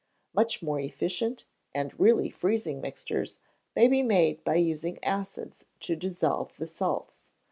Much 0.33 0.63
more 0.63 0.79
efficient 0.79 1.45
and 1.75 1.99
really 1.99 2.31
freezing 2.31 2.81
mixtures 2.81 3.37
may 3.75 3.87
be 3.87 4.01
made 4.01 4.43
by 4.43 4.55
using 4.55 4.97
acids 5.03 5.65
to 5.79 5.95
dissolve 5.95 6.57
the 6.57 6.65
salts. 6.65 7.27